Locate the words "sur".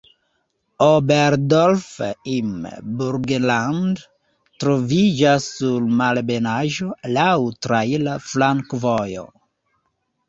5.61-5.87